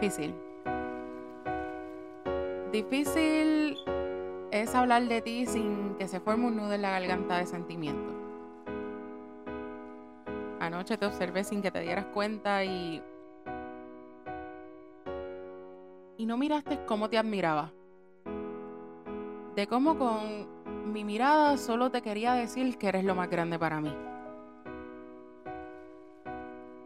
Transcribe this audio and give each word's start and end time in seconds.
Difícil. 0.00 0.34
Difícil 2.72 3.76
es 4.50 4.74
hablar 4.74 5.02
de 5.02 5.20
ti 5.20 5.44
sin 5.44 5.94
que 5.96 6.08
se 6.08 6.20
forme 6.20 6.46
un 6.46 6.56
nudo 6.56 6.72
en 6.72 6.80
la 6.80 6.92
garganta 6.92 7.36
de 7.36 7.44
sentimiento. 7.44 8.10
Anoche 10.58 10.96
te 10.96 11.04
observé 11.04 11.44
sin 11.44 11.60
que 11.60 11.70
te 11.70 11.80
dieras 11.80 12.06
cuenta 12.14 12.64
y... 12.64 13.02
Y 16.16 16.24
no 16.24 16.38
miraste 16.38 16.78
cómo 16.86 17.10
te 17.10 17.18
admiraba. 17.18 17.70
De 19.54 19.66
cómo 19.66 19.98
con 19.98 20.92
mi 20.94 21.04
mirada 21.04 21.58
solo 21.58 21.90
te 21.90 22.00
quería 22.00 22.32
decir 22.32 22.78
que 22.78 22.88
eres 22.88 23.04
lo 23.04 23.14
más 23.14 23.28
grande 23.28 23.58
para 23.58 23.82
mí. 23.82 23.94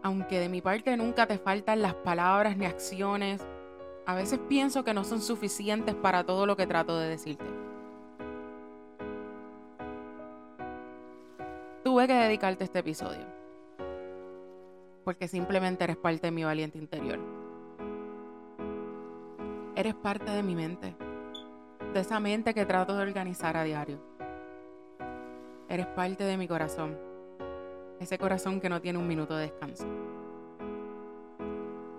Aunque 0.05 0.39
de 0.39 0.51
mi 0.51 0.61
parte 0.61 0.95
nunca 0.99 1.27
te 1.27 1.39
faltan 1.39 1.81
las 1.81 1.95
palabras 1.95 2.59
ni 2.59 2.67
acciones, 2.67 3.41
a 4.05 4.15
veces 4.15 4.39
pienso 4.39 4.85
que 4.85 4.93
no 4.93 5.03
son 5.03 5.23
suficientes 5.23 5.95
para 5.95 6.25
todo 6.25 6.45
lo 6.45 6.59
que 6.59 6.67
trato 6.67 6.99
de 6.99 7.09
decirte. 7.09 7.47
Tuve 11.83 12.07
que 12.07 12.13
dedicarte 12.13 12.65
este 12.65 12.81
episodio, 12.81 13.25
porque 15.05 15.27
simplemente 15.27 15.85
eres 15.85 15.97
parte 15.97 16.27
de 16.27 16.33
mi 16.33 16.45
valiente 16.45 16.77
interior. 16.77 17.19
Eres 19.75 19.95
parte 19.95 20.31
de 20.31 20.43
mi 20.43 20.55
mente, 20.55 20.95
de 21.95 22.01
esa 22.01 22.21
mente 22.21 22.53
que 22.53 22.67
trato 22.67 22.95
de 22.95 23.05
organizar 23.05 23.57
a 23.57 23.65
diario. 23.65 24.01
Eres 25.71 25.87
parte 25.87 26.25
de 26.25 26.37
mi 26.37 26.47
corazón, 26.47 27.14
ese 28.05 28.19
corazón 28.19 28.61
que 28.61 28.69
no 28.69 28.81
tiene 28.81 28.99
un 28.99 29.07
minuto 29.07 29.37
de 29.37 29.43
descanso. 29.43 29.85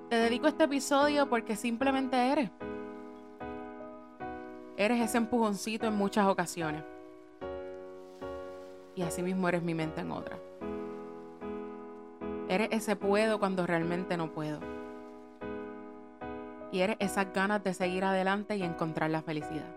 Te 0.09 0.15
dedico 0.15 0.47
este 0.47 0.63
episodio 0.63 1.27
porque 1.29 1.55
simplemente 1.55 2.15
eres. 2.15 2.49
Eres 4.77 5.01
ese 5.01 5.17
empujoncito 5.17 5.87
en 5.87 5.95
muchas 5.95 6.27
ocasiones. 6.27 6.83
Y 8.95 9.01
así 9.01 9.21
mismo 9.21 9.49
eres 9.49 9.61
mi 9.61 9.73
mente 9.73 10.01
en 10.01 10.11
otra. 10.11 10.37
Eres 12.47 12.69
ese 12.71 12.95
puedo 12.95 13.39
cuando 13.39 13.65
realmente 13.65 14.15
no 14.15 14.31
puedo. 14.31 14.59
Y 16.71 16.79
eres 16.79 16.97
esas 16.99 17.33
ganas 17.33 17.63
de 17.63 17.73
seguir 17.73 18.05
adelante 18.05 18.55
y 18.55 18.63
encontrar 18.63 19.09
la 19.09 19.21
felicidad. 19.21 19.74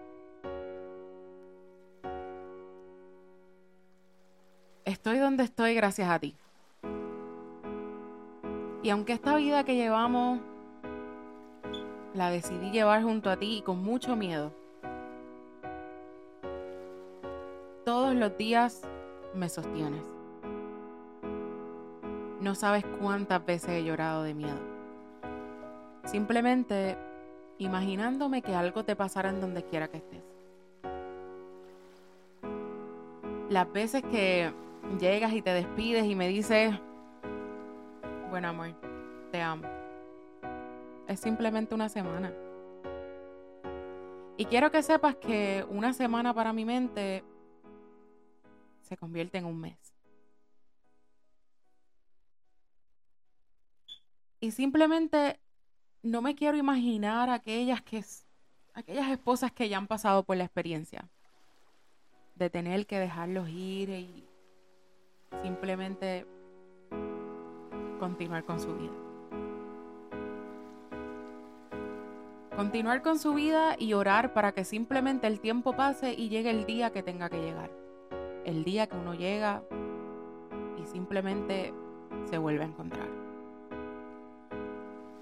Estoy 5.08 5.20
donde 5.20 5.44
estoy 5.44 5.74
gracias 5.74 6.10
a 6.10 6.18
ti. 6.18 6.34
Y 8.82 8.90
aunque 8.90 9.14
esta 9.14 9.36
vida 9.36 9.64
que 9.64 9.74
llevamos 9.74 10.38
la 12.12 12.28
decidí 12.28 12.70
llevar 12.70 13.02
junto 13.02 13.30
a 13.30 13.38
ti 13.38 13.56
y 13.56 13.62
con 13.62 13.82
mucho 13.82 14.16
miedo, 14.16 14.52
todos 17.86 18.14
los 18.14 18.36
días 18.36 18.82
me 19.32 19.48
sostienes. 19.48 20.02
No 22.42 22.54
sabes 22.54 22.84
cuántas 23.00 23.46
veces 23.46 23.70
he 23.70 23.84
llorado 23.84 24.24
de 24.24 24.34
miedo. 24.34 24.60
Simplemente 26.04 26.98
imaginándome 27.56 28.42
que 28.42 28.54
algo 28.54 28.84
te 28.84 28.94
pasara 28.94 29.30
en 29.30 29.40
donde 29.40 29.62
quiera 29.62 29.88
que 29.88 29.96
estés. 29.96 30.22
Las 33.48 33.72
veces 33.72 34.02
que 34.02 34.52
llegas 35.00 35.32
y 35.32 35.42
te 35.42 35.50
despides 35.50 36.04
y 36.04 36.14
me 36.14 36.28
dices, 36.28 36.74
bueno 38.30 38.48
amor, 38.48 38.74
te 39.30 39.40
amo. 39.40 39.66
Es 41.06 41.20
simplemente 41.20 41.74
una 41.74 41.88
semana. 41.88 42.32
Y 44.36 44.44
quiero 44.44 44.70
que 44.70 44.82
sepas 44.82 45.16
que 45.16 45.66
una 45.68 45.92
semana 45.92 46.32
para 46.32 46.52
mi 46.52 46.64
mente 46.64 47.24
se 48.82 48.96
convierte 48.96 49.38
en 49.38 49.46
un 49.46 49.60
mes. 49.60 49.78
Y 54.40 54.52
simplemente 54.52 55.40
no 56.02 56.22
me 56.22 56.34
quiero 56.34 56.56
imaginar 56.56 57.28
aquellas 57.30 57.82
que 57.82 58.04
aquellas 58.74 59.10
esposas 59.10 59.50
que 59.50 59.68
ya 59.68 59.76
han 59.76 59.88
pasado 59.88 60.22
por 60.22 60.36
la 60.36 60.44
experiencia 60.44 61.08
de 62.36 62.48
tener 62.48 62.86
que 62.86 63.00
dejarlos 63.00 63.48
ir 63.48 63.90
y 63.90 64.27
simplemente 65.42 66.26
continuar 67.98 68.44
con 68.44 68.60
su 68.60 68.74
vida. 68.74 68.92
Continuar 72.56 73.02
con 73.02 73.18
su 73.18 73.34
vida 73.34 73.76
y 73.78 73.92
orar 73.92 74.32
para 74.32 74.52
que 74.52 74.64
simplemente 74.64 75.26
el 75.28 75.38
tiempo 75.38 75.74
pase 75.74 76.12
y 76.14 76.28
llegue 76.28 76.50
el 76.50 76.66
día 76.66 76.90
que 76.90 77.02
tenga 77.02 77.28
que 77.28 77.40
llegar. 77.40 77.70
El 78.44 78.64
día 78.64 78.88
que 78.88 78.96
uno 78.96 79.14
llega 79.14 79.62
y 80.76 80.86
simplemente 80.86 81.72
se 82.24 82.36
vuelve 82.36 82.64
a 82.64 82.66
encontrar. 82.66 83.08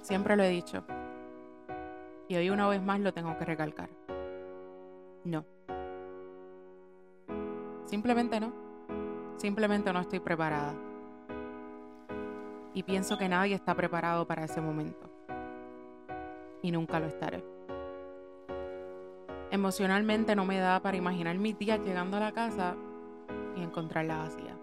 Siempre 0.00 0.36
lo 0.36 0.44
he 0.44 0.48
dicho. 0.48 0.82
Y 2.28 2.36
hoy 2.36 2.48
una 2.48 2.68
vez 2.68 2.82
más 2.82 3.00
lo 3.00 3.12
tengo 3.12 3.36
que 3.36 3.44
recalcar. 3.44 3.90
No. 5.24 5.44
Simplemente 7.84 8.40
no. 8.40 8.65
Simplemente 9.36 9.92
no 9.92 10.00
estoy 10.00 10.20
preparada 10.20 10.74
y 12.76 12.82
pienso 12.82 13.16
que 13.16 13.26
nadie 13.26 13.54
está 13.54 13.74
preparado 13.74 14.26
para 14.26 14.44
ese 14.44 14.60
momento. 14.60 15.08
Y 16.60 16.70
nunca 16.70 17.00
lo 17.00 17.06
estaré. 17.06 17.42
Emocionalmente 19.50 20.36
no 20.36 20.44
me 20.44 20.58
da 20.58 20.78
para 20.80 20.98
imaginar 20.98 21.38
mis 21.38 21.58
días 21.58 21.80
llegando 21.80 22.18
a 22.18 22.20
la 22.20 22.32
casa 22.32 22.76
y 23.56 23.62
encontrarla 23.62 24.18
vacía. 24.18 24.58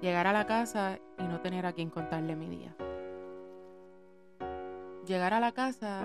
Llegar 0.00 0.26
a 0.26 0.32
la 0.32 0.44
casa 0.46 0.98
y 1.20 1.22
no 1.22 1.40
tener 1.40 1.66
a 1.66 1.72
quien 1.72 1.88
contarle 1.88 2.34
mi 2.34 2.48
día. 2.48 2.74
Llegar 5.06 5.34
a 5.34 5.38
la 5.38 5.52
casa 5.52 6.00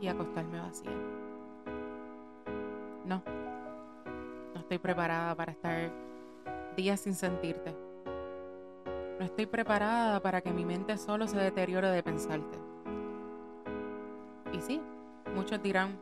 y 0.00 0.08
acostarme 0.08 0.58
vacía. 0.58 0.90
No, 3.04 3.22
no 3.26 3.41
estoy 4.72 4.78
preparada 4.78 5.34
para 5.34 5.52
estar 5.52 5.92
días 6.78 6.98
sin 7.00 7.14
sentirte. 7.14 7.76
No 9.18 9.26
estoy 9.26 9.44
preparada 9.44 10.18
para 10.20 10.40
que 10.40 10.50
mi 10.50 10.64
mente 10.64 10.96
solo 10.96 11.28
se 11.28 11.36
deteriore 11.36 11.88
de 11.88 12.02
pensarte. 12.02 12.58
Y 14.54 14.60
sí, 14.62 14.80
muchos 15.34 15.62
dirán, 15.62 15.98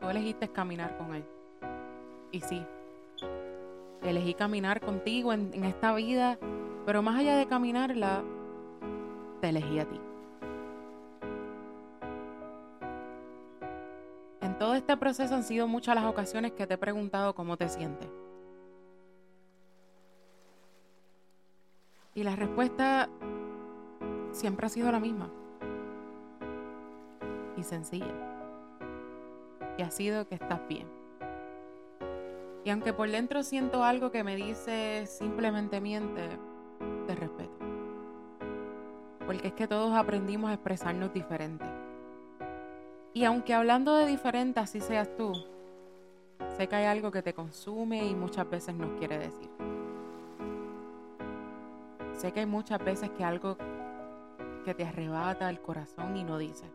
tú 0.00 0.10
elegiste 0.10 0.48
caminar 0.48 0.98
con 0.98 1.14
él. 1.14 1.24
Y 2.30 2.42
sí, 2.42 2.62
elegí 4.02 4.34
caminar 4.34 4.82
contigo 4.82 5.32
en, 5.32 5.50
en 5.54 5.64
esta 5.64 5.94
vida, 5.94 6.38
pero 6.84 7.00
más 7.00 7.18
allá 7.18 7.36
de 7.36 7.46
caminarla, 7.46 8.22
te 9.40 9.48
elegí 9.48 9.78
a 9.78 9.86
ti. 9.86 9.98
Todo 14.58 14.74
este 14.74 14.96
proceso 14.96 15.36
han 15.36 15.44
sido 15.44 15.68
muchas 15.68 15.94
las 15.94 16.04
ocasiones 16.04 16.52
que 16.52 16.66
te 16.66 16.74
he 16.74 16.78
preguntado 16.78 17.34
cómo 17.34 17.56
te 17.56 17.68
sientes. 17.68 18.08
Y 22.14 22.24
la 22.24 22.34
respuesta 22.34 23.08
siempre 24.32 24.66
ha 24.66 24.68
sido 24.68 24.90
la 24.90 24.98
misma. 24.98 25.30
Y 27.56 27.62
sencilla. 27.62 28.12
Y 29.76 29.82
ha 29.82 29.90
sido 29.92 30.26
que 30.26 30.34
estás 30.34 30.60
bien. 30.66 30.88
Y 32.64 32.70
aunque 32.70 32.92
por 32.92 33.08
dentro 33.08 33.44
siento 33.44 33.84
algo 33.84 34.10
que 34.10 34.24
me 34.24 34.34
dice 34.34 35.06
simplemente 35.06 35.80
miente, 35.80 36.28
te 37.06 37.14
respeto. 37.14 37.58
Porque 39.24 39.46
es 39.46 39.52
que 39.54 39.68
todos 39.68 39.94
aprendimos 39.94 40.50
a 40.50 40.54
expresarnos 40.54 41.12
diferente. 41.12 41.77
Y 43.14 43.24
aunque 43.24 43.54
hablando 43.54 43.96
de 43.96 44.06
diferente 44.06 44.60
así 44.60 44.80
seas 44.80 45.14
tú, 45.16 45.32
sé 46.56 46.68
que 46.68 46.76
hay 46.76 46.84
algo 46.84 47.10
que 47.10 47.22
te 47.22 47.34
consume 47.34 48.06
y 48.06 48.14
muchas 48.14 48.48
veces 48.48 48.74
nos 48.74 48.98
quiere 48.98 49.18
decir. 49.18 49.48
Sé 52.16 52.32
que 52.32 52.40
hay 52.40 52.46
muchas 52.46 52.84
veces 52.84 53.10
que 53.10 53.24
algo 53.24 53.56
que 54.64 54.74
te 54.74 54.84
arrebata 54.84 55.48
el 55.48 55.60
corazón 55.60 56.16
y 56.16 56.24
no 56.24 56.36
dices. 56.38 56.68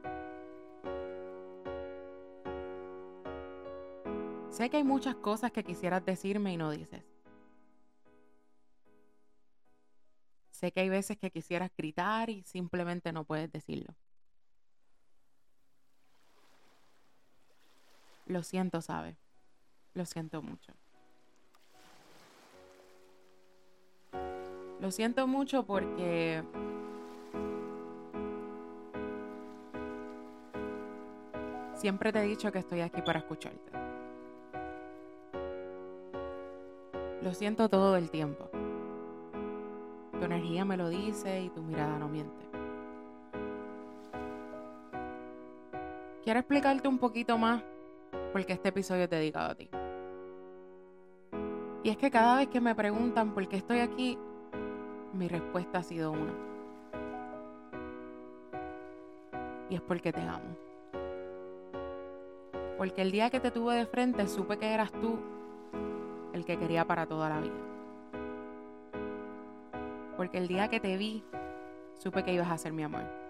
Sé 4.50 4.70
que 4.70 4.78
hay 4.78 4.84
muchas 4.84 5.16
cosas 5.16 5.52
que 5.52 5.64
quisieras 5.64 6.06
decirme 6.06 6.54
y 6.54 6.58
no 6.58 6.70
dices. 6.72 7.04
Sé 10.52 10.72
que 10.72 10.80
hay 10.80 10.90
veces 10.90 11.18
que 11.18 11.32
quisieras 11.32 11.72
gritar 11.76 12.30
y 12.30 12.44
simplemente 12.44 13.12
no 13.12 13.26
puedes 13.26 13.52
decirlo. 13.52 13.96
Lo 18.26 18.42
siento, 18.44 18.82
¿sabe? 18.82 19.18
Lo 19.94 20.06
siento 20.06 20.42
mucho. 20.42 20.74
Lo 24.80 24.92
siento 24.92 25.28
mucho 25.28 25.66
porque 25.66 26.44
siempre 31.76 32.12
te 32.12 32.20
he 32.20 32.24
dicho 32.24 32.52
que 32.52 32.60
estoy 32.60 32.82
aquí 32.82 33.02
para 33.02 33.20
escucharte. 33.20 33.72
Lo 37.22 37.34
siento 37.34 37.70
todo 37.70 37.96
el 37.96 38.10
tiempo. 38.10 38.50
Tu 40.20 40.26
energía 40.26 40.66
me 40.66 40.76
lo 40.76 40.90
dice 40.90 41.42
y 41.42 41.50
tu 41.50 41.62
mirada 41.62 41.98
no 41.98 42.10
miente. 42.10 42.44
Quiero 46.24 46.40
explicarte 46.40 46.88
un 46.88 47.00
poquito 47.00 47.38
más 47.38 47.64
porque 48.34 48.54
este 48.54 48.70
episodio 48.70 49.04
es 49.04 49.10
dedicado 49.12 49.52
a 49.52 49.56
ti. 49.56 49.70
Y 51.84 51.90
es 51.90 51.98
que 51.98 52.10
cada 52.10 52.38
vez 52.38 52.48
que 52.48 52.60
me 52.60 52.74
preguntan 52.74 53.34
por 53.34 53.48
qué 53.48 53.58
estoy 53.58 53.80
aquí, 53.80 54.18
mi 55.14 55.28
respuesta 55.28 55.78
ha 55.78 55.84
sido 55.84 56.12
una. 56.12 56.34
Y 59.70 59.76
es 59.76 59.82
porque 59.82 60.12
te 60.12 60.22
amo. 60.22 60.58
Porque 62.78 63.04
el 63.04 63.12
día 63.12 63.30
que 63.30 63.40
te 63.40 63.52
tuve 63.52 63.76
de 63.76 63.86
frente 63.86 64.28
supe 64.28 64.58
que 64.58 64.74
eras 64.74 64.92
tú 64.92 65.20
el 66.34 66.44
que 66.44 66.58
quería 66.58 66.86
para 66.86 67.06
toda 67.06 67.30
la 67.30 67.40
vida. 67.40 67.54
Porque 70.18 70.40
el 70.40 70.48
día 70.48 70.70
que 70.70 70.80
te 70.80 70.98
vi, 70.98 71.24
supe 72.00 72.24
que 72.24 72.34
ibas 72.34 72.50
a 72.50 72.58
ser 72.58 72.74
mi 72.74 72.82
amor. 72.82 73.23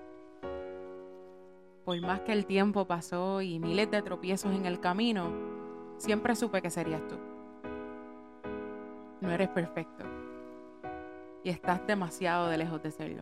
Por 1.86 2.00
más 2.02 2.22
que 2.22 2.32
el 2.32 2.46
tiempo 2.46 2.86
pasó 2.86 3.42
y 3.42 3.60
miles 3.60 3.92
de 3.92 4.02
tropiezos 4.02 4.54
en 4.56 4.66
el 4.66 4.80
camino, 4.80 5.30
siempre 5.98 6.36
supe 6.36 6.62
que 6.62 6.70
serías 6.70 7.06
tú. 7.08 7.16
No 9.20 9.32
eres 9.32 9.50
perfecto. 9.50 10.06
Y 11.44 11.50
estás 11.50 11.86
demasiado 11.86 12.48
de 12.48 12.58
lejos 12.58 12.82
de 12.82 12.92
serlo. 12.92 13.22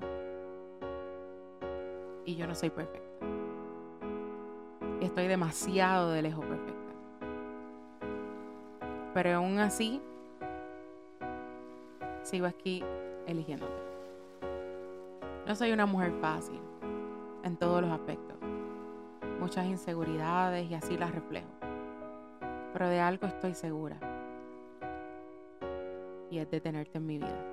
Y 2.24 2.36
yo 2.36 2.46
no 2.46 2.54
soy 2.54 2.70
perfecta. 2.70 3.26
Y 5.00 5.06
estoy 5.06 5.28
demasiado 5.28 6.12
de 6.12 6.22
lejos 6.22 6.46
perfecta. 6.46 6.94
Pero 9.16 9.38
aún 9.38 9.58
así, 9.58 10.00
sigo 12.22 12.46
aquí 12.46 12.84
eligiéndote. 13.26 13.82
No 15.48 15.56
soy 15.56 15.72
una 15.72 15.88
mujer 15.88 16.14
fácil 16.22 16.60
en 17.44 17.58
todos 17.58 17.82
los 17.82 17.92
aspectos. 17.92 18.31
Muchas 19.42 19.66
inseguridades 19.66 20.70
y 20.70 20.76
así 20.76 20.96
las 20.96 21.12
reflejo. 21.12 21.48
Pero 22.74 22.88
de 22.88 23.00
algo 23.00 23.26
estoy 23.26 23.56
segura. 23.56 23.98
Y 26.30 26.38
es 26.38 26.52
de 26.52 26.62
tenerte 26.62 27.00
en 27.00 27.08
mi 27.08 27.18
vida. 27.18 27.44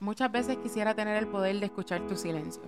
Muchas 0.00 0.32
veces 0.32 0.56
quisiera 0.56 0.94
tener 0.94 1.18
el 1.18 1.28
poder 1.28 1.60
de 1.60 1.66
escuchar 1.66 2.00
tu 2.06 2.16
silencio, 2.16 2.62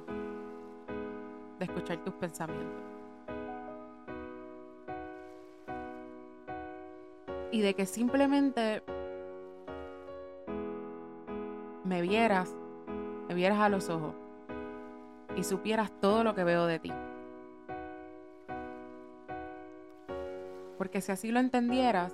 de 1.58 1.64
escuchar 1.64 2.04
tus 2.04 2.12
pensamientos. 2.12 2.82
Y 7.50 7.62
de 7.62 7.72
que 7.72 7.86
simplemente 7.86 8.82
me 11.82 12.02
vieras, 12.02 12.54
me 13.26 13.34
vieras 13.34 13.60
a 13.60 13.70
los 13.70 13.88
ojos 13.88 14.14
y 15.38 15.44
supieras 15.44 15.92
todo 16.00 16.24
lo 16.24 16.34
que 16.34 16.42
veo 16.42 16.66
de 16.66 16.80
ti. 16.80 16.92
Porque 20.76 21.00
si 21.00 21.12
así 21.12 21.30
lo 21.30 21.38
entendieras, 21.38 22.12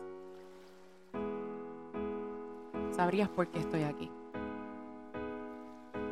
sabrías 2.91 3.31
por 3.31 3.51
qué 3.51 3.61
estoy 3.61 3.85
aquí. 3.85 4.11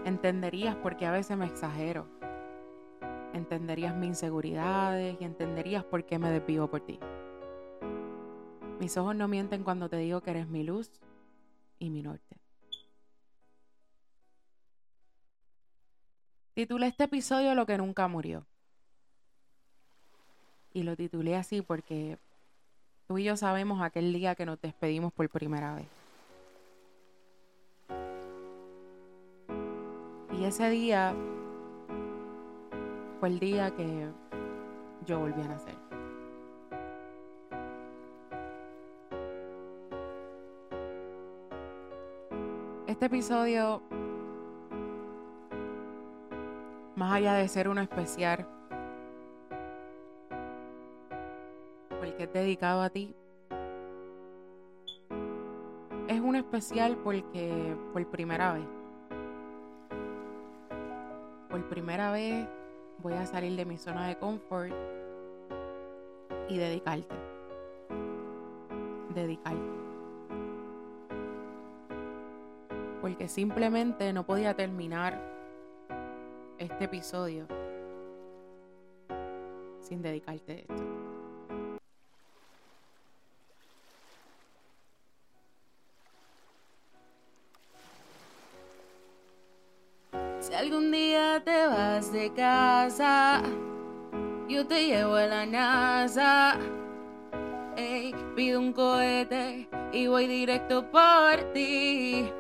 Entenderías 0.07 0.75
por 0.77 0.97
qué 0.97 1.05
a 1.05 1.11
veces 1.11 1.37
me 1.37 1.45
exagero. 1.45 2.07
Entenderías 3.35 3.95
mis 3.95 4.09
inseguridades 4.09 5.19
y 5.21 5.25
entenderías 5.25 5.85
por 5.85 6.07
qué 6.07 6.19
me 6.19 6.31
desvivo 6.31 6.69
por 6.69 6.81
ti. 6.81 6.99
Mis 8.81 8.97
ojos 8.97 9.15
no 9.15 9.29
mienten 9.29 9.65
cuando 9.65 9.91
te 9.91 9.99
digo 9.99 10.23
que 10.23 10.31
eres 10.31 10.49
mi 10.49 10.63
luz 10.63 10.91
y 11.79 11.91
mi 11.91 12.03
norte. 12.03 12.42
Titulé 16.55 16.89
este 16.89 17.05
episodio 17.05 17.55
Lo 17.55 17.65
que 17.65 17.79
nunca 17.79 18.09
murió. 18.09 18.45
Y 20.75 20.83
lo 20.83 20.97
titulé 20.97 21.37
así 21.37 21.63
porque 21.63 22.19
tú 23.07 23.19
y 23.19 23.25
yo 23.25 23.37
sabemos 23.37 23.83
aquel 23.83 24.13
día 24.13 24.35
que 24.35 24.47
nos 24.47 24.61
despedimos 24.61 25.13
por 25.13 25.29
primera 25.29 25.75
vez. 25.75 25.87
Y 30.39 30.45
ese 30.45 30.71
día 30.71 31.15
fue 33.21 33.29
el 33.29 33.39
día 33.39 33.71
que 33.75 34.09
yo 35.07 35.21
volví 35.21 35.41
a 35.43 35.49
nacer. 35.49 35.77
Este 42.87 43.07
episodio, 43.07 43.83
más 46.97 47.13
allá 47.13 47.35
de 47.35 47.49
ser 47.49 47.69
uno 47.69 47.81
especial, 47.81 48.47
porque 52.01 52.25
es 52.25 52.33
dedicado 52.33 52.83
a 52.83 52.91
ti, 52.91 53.15
es 56.09 56.21
un 56.21 56.37
especial 56.37 56.97
porque 57.03 57.77
por 57.93 58.07
primera 58.11 58.53
vez 58.55 58.67
por 61.53 61.69
primera 61.69 62.11
vez 62.11 62.49
voy 63.03 63.13
a 63.13 63.27
salir 63.27 63.55
de 63.57 63.67
mi 63.67 63.77
zona 63.77 64.09
de 64.09 64.17
confort 64.17 64.73
y 66.49 66.57
dedicarte. 66.57 67.15
Dedicarte. 69.15 69.61
Porque 73.03 73.29
simplemente 73.29 74.15
no 74.15 74.25
podía 74.25 74.55
terminar 74.55 75.21
este 76.63 76.85
episodio 76.85 77.47
sin 79.81 80.01
dedicarte 80.01 80.61
esto. 80.61 80.85
Si 90.41 90.55
algún 90.55 90.91
día 90.91 91.43
te 91.45 91.67
vas 91.67 92.13
de 92.13 92.33
casa, 92.33 93.43
yo 94.49 94.67
te 94.67 94.87
llevo 94.87 95.15
a 95.15 95.27
la 95.27 95.47
NASA. 95.47 96.59
Ey, 97.77 98.15
pido 98.35 98.61
un 98.61 98.73
cohete 98.73 99.69
y 99.93 100.07
voy 100.07 100.27
directo 100.27 100.91
por 100.91 101.53
ti. 101.53 102.31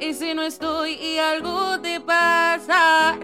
Y 0.00 0.14
si 0.14 0.34
no 0.34 0.42
estoy 0.42 0.94
y 0.94 1.18
algo 1.18 1.78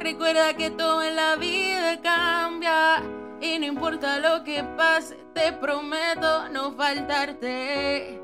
recuerda 0.06 0.54
que 0.54 0.70
todo 0.70 1.02
en 1.02 1.16
la 1.16 1.34
vida 1.34 2.00
cambia. 2.00 3.02
Y 3.40 3.58
no 3.58 3.66
importa 3.66 4.20
lo 4.20 4.44
que 4.44 4.62
pase, 4.76 5.16
te 5.34 5.52
prometo 5.52 6.48
no 6.50 6.72
faltarte. 6.72 8.20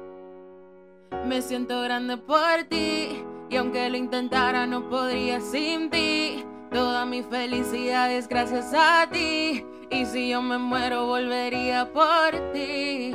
Me 1.27 1.43
siento 1.43 1.81
grande 1.83 2.17
por 2.17 2.65
ti 2.71 3.25
y 3.51 3.57
aunque 3.57 3.91
lo 3.91 3.97
intentara 3.97 4.67
no 4.67 4.89
podría 4.89 5.41
sin 5.41 5.91
ti. 5.91 6.45
Toda 6.71 7.05
mi 7.05 7.23
felicidad 7.23 8.11
es 8.12 8.29
gracias 8.29 8.73
a 8.75 9.09
ti. 9.11 9.67
Y 9.91 10.07
si 10.07 10.29
yo 10.29 10.41
me 10.41 10.59
muero 10.59 11.07
volvería 11.07 11.93
por 11.93 12.31
ti. 12.53 13.15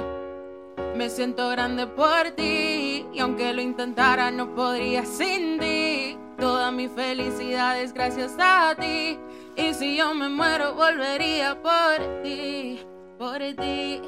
Me 0.95 1.09
siento 1.09 1.47
grande 1.49 1.87
por 1.87 2.31
ti. 2.31 3.05
Y 3.13 3.19
aunque 3.19 3.53
lo 3.53 3.61
intentara 3.61 4.29
no 4.29 4.53
podría 4.53 5.05
sin 5.05 5.57
ti. 5.57 6.06
Toda 6.37 6.71
mi 6.71 6.87
felicidad 6.87 7.79
es 7.79 7.93
gracias 7.93 8.35
a 8.39 8.75
ti. 8.75 9.17
Y 9.55 9.73
si 9.73 9.97
yo 9.97 10.13
me 10.13 10.29
muero 10.29 10.75
volvería 10.75 11.61
por 11.61 12.21
ti. 12.23 12.79
Por 13.17 13.39
ti. 13.39 14.01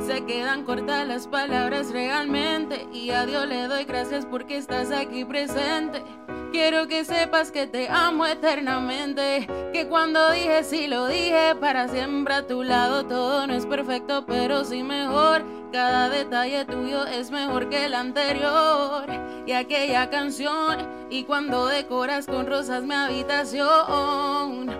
Se 0.00 0.24
quedan 0.26 0.64
cortas 0.64 1.08
las 1.08 1.26
palabras 1.26 1.90
realmente 1.92 2.86
y 2.92 3.10
a 3.10 3.24
Dios 3.24 3.46
le 3.48 3.68
doy 3.68 3.84
gracias 3.84 4.26
porque 4.26 4.58
estás 4.58 4.92
aquí 4.92 5.24
presente. 5.24 6.02
Quiero 6.50 6.88
que 6.88 7.04
sepas 7.04 7.52
que 7.52 7.66
te 7.66 7.88
amo 7.88 8.26
eternamente, 8.26 9.46
que 9.72 9.86
cuando 9.86 10.30
dije 10.30 10.64
sí 10.64 10.86
lo 10.86 11.06
dije 11.06 11.54
para 11.60 11.88
siempre 11.88 12.34
a 12.34 12.46
tu 12.46 12.62
lado. 12.62 13.04
Todo 13.04 13.46
no 13.46 13.52
es 13.52 13.66
perfecto, 13.66 14.24
pero 14.26 14.64
sí 14.64 14.82
mejor. 14.82 15.44
Cada 15.72 16.08
detalle 16.08 16.64
tuyo 16.64 17.06
es 17.06 17.30
mejor 17.30 17.68
que 17.68 17.84
el 17.84 17.94
anterior 17.94 19.04
y 19.46 19.52
aquella 19.52 20.08
canción. 20.08 20.88
Y 21.10 21.24
cuando 21.24 21.66
decoras 21.66 22.26
con 22.26 22.46
rosas 22.46 22.82
mi 22.84 22.94
habitación. 22.94 24.74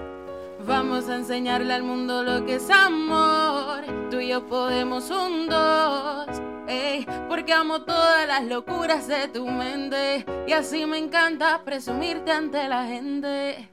Vamos 0.67 1.09
a 1.09 1.17
enseñarle 1.17 1.73
al 1.75 1.83
mundo 1.83 2.23
lo 2.23 2.45
que 2.45 2.57
es 2.57 2.71
amor. 2.71 3.85
Tú 4.11 4.21
y 4.21 4.29
yo 4.29 4.47
podemos 4.47 5.11
un 5.11 5.49
dos. 5.49 6.29
Ey, 6.67 7.07
porque 7.29 7.53
amo 7.53 7.83
todas 7.83 8.27
las 8.27 8.45
locuras 8.45 9.07
de 9.07 9.29
tu 9.29 9.47
mente. 9.47 10.25
Y 10.49 10.55
así 10.55 10.87
me 10.87 10.97
encanta 10.97 11.61
presumirte 11.63 12.33
ante 12.33 12.67
la 12.69 12.87
gente. 12.87 13.69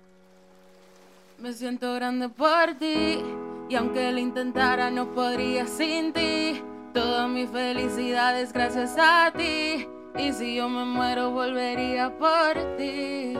Me 1.39 1.53
siento 1.53 1.93
grande 1.93 2.27
por 2.27 2.73
ti. 2.77 3.23
Y 3.69 3.75
aunque 3.75 4.11
lo 4.11 4.19
intentara, 4.19 4.91
no 4.91 5.13
podría 5.13 5.67
sin 5.67 6.11
ti. 6.11 6.61
Toda 6.93 7.29
mi 7.29 7.47
felicidad 7.47 8.37
es 8.37 8.51
gracias 8.51 8.97
a 8.99 9.31
ti. 9.31 9.87
Y 10.17 10.33
si 10.33 10.55
yo 10.55 10.67
me 10.67 10.83
muero, 10.83 11.31
volvería 11.31 12.11
por 12.19 12.75
ti. 12.75 13.37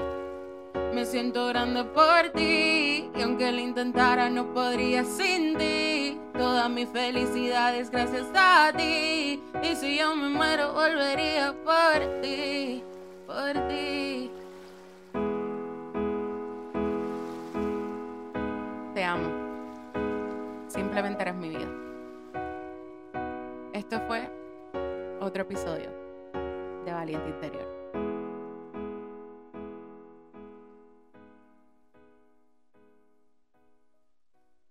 Me 0.94 1.04
siento 1.04 1.48
grande 1.48 1.84
por 1.84 2.30
ti. 2.30 3.10
Y 3.13 3.22
aunque 3.22 3.51
lo 3.51 3.60
intentara, 3.60 4.30
no 4.30 4.54
podría 4.54 5.04
sin 5.04 5.58
ti. 5.58 6.18
Toda 6.38 6.70
mi 6.70 6.86
felicidad 6.86 7.75
es 7.75 7.92
gracias 7.92 8.27
a 8.34 8.72
ti. 8.72 9.44
Y 9.62 9.75
si 9.75 9.98
yo 9.98 10.15
me 10.15 10.30
muero, 10.30 10.72
volvería 10.72 11.54
por 11.65 12.22
ti. 12.22 12.82
Por 13.25 13.53
ti. 13.67 14.32
Te 18.94 19.03
amo. 19.03 19.29
Simplemente 20.67 21.22
eres 21.24 21.36
mi 21.36 21.50
vida. 21.50 21.67
Esto 23.74 24.00
fue 24.08 24.29
otro 25.20 25.41
episodio 25.41 25.89
de 26.86 26.94
Valiente 26.94 27.29
Interior. 27.29 27.85